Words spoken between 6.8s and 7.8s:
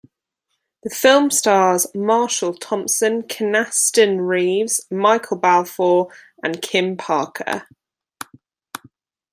Parker.